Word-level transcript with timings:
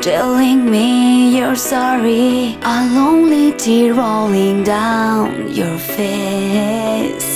telling 0.00 0.70
me 0.70 1.36
you're 1.36 1.56
sorry. 1.56 2.58
A 2.62 2.76
lonely 2.94 3.52
tear 3.52 3.94
rolling 3.94 4.64
down 4.64 5.52
your 5.52 5.78
face. 5.78 7.30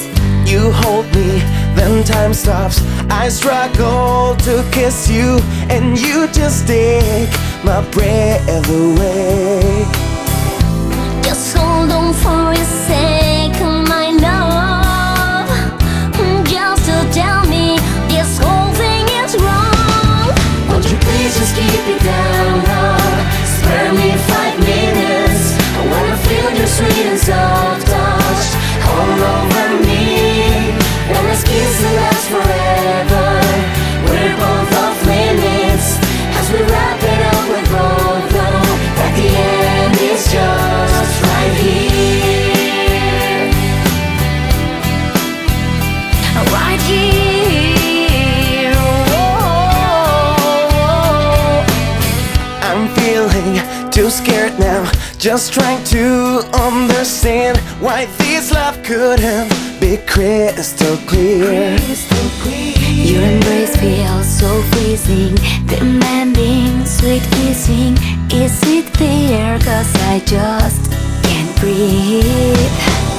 You 0.51 0.73
hold 0.73 1.07
me, 1.15 1.41
then 1.77 2.05
time 2.05 2.35
stops. 2.35 2.81
I 3.11 3.29
struggle 3.29 4.37
to 4.47 4.65
kiss 4.73 5.09
you, 5.09 5.39
and 5.69 5.99
you 5.99 6.27
just 6.29 6.67
take 6.67 7.31
my 7.65 7.81
breath 7.91 8.69
away. 8.71 9.85
Just 11.23 11.57
hold 11.57 11.91
on 11.91 12.13
for 12.15 12.44
scared 54.15 54.57
now. 54.59 54.91
Just 55.19 55.53
trying 55.53 55.83
to 55.87 56.41
understand 56.55 57.59
why 57.81 58.07
this 58.19 58.53
love 58.53 58.81
couldn't 58.85 59.51
be 59.81 59.97
crystal 60.07 60.97
clear. 61.09 61.77
Your 63.11 63.23
embrace 63.23 63.77
feels 63.77 64.29
so 64.39 64.63
freezing, 64.71 65.35
demanding 65.67 66.87
sweet 66.87 67.23
kissing. 67.33 67.97
Is 68.31 68.61
it 68.63 68.87
clear? 68.95 69.59
Cause 69.59 69.93
I 70.13 70.21
just 70.25 70.93
can't 71.25 71.61
breathe. 71.61 73.14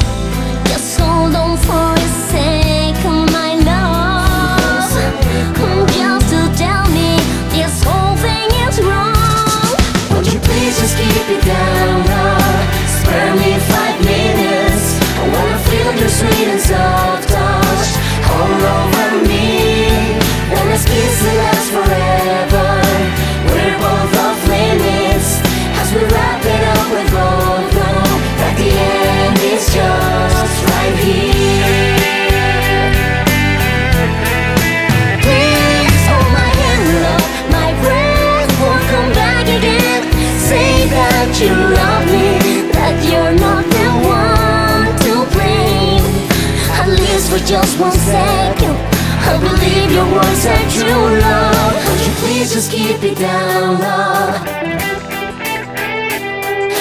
Just 47.46 47.80
one 47.80 47.92
second, 47.92 48.76
I 49.22 49.38
believe 49.40 49.92
your 49.92 50.06
words 50.12 50.46
are 50.48 50.66
true, 50.74 51.20
love. 51.22 51.76
Won't 51.86 52.02
you 52.08 52.14
please 52.24 52.52
just 52.52 52.72
keep 52.72 53.04
it 53.04 53.20
down 53.20 53.80
low? 53.80 54.34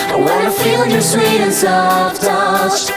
I 0.09 0.17
wanna 0.17 0.51
feel 0.51 0.87
your 0.87 1.03
sweet 1.03 1.41
and 1.45 1.53
soft 1.53 2.23
touch. 2.23 2.91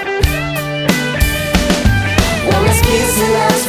When 2.48 2.64
this 2.64 2.82
kiss 2.88 3.18
will 3.20 3.34
last 3.34 3.68